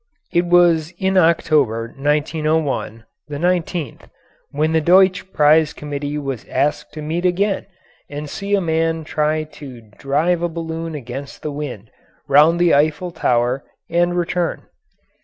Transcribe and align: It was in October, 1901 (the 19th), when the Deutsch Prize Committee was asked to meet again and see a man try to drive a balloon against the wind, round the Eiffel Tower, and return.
It 0.33 0.47
was 0.47 0.95
in 0.97 1.15
October, 1.15 1.89
1901 1.95 3.05
(the 3.27 3.37
19th), 3.37 4.09
when 4.49 4.71
the 4.71 4.81
Deutsch 4.81 5.31
Prize 5.31 5.73
Committee 5.73 6.17
was 6.17 6.43
asked 6.49 6.91
to 6.93 7.03
meet 7.03 7.23
again 7.23 7.67
and 8.09 8.27
see 8.27 8.55
a 8.55 8.61
man 8.61 9.03
try 9.03 9.43
to 9.43 9.79
drive 9.99 10.41
a 10.41 10.49
balloon 10.49 10.95
against 10.95 11.43
the 11.43 11.51
wind, 11.51 11.91
round 12.27 12.59
the 12.59 12.73
Eiffel 12.73 13.11
Tower, 13.11 13.63
and 13.91 14.17
return. 14.17 14.63